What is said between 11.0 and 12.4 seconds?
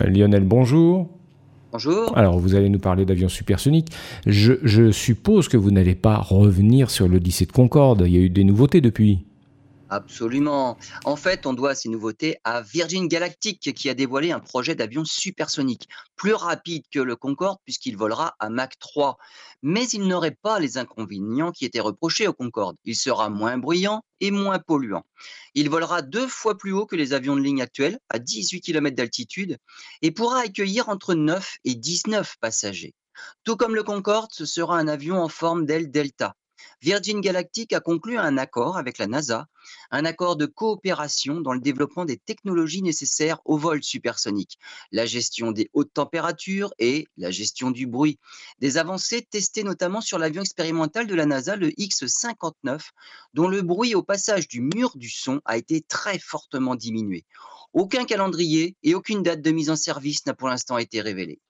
En fait, on doit ces nouveautés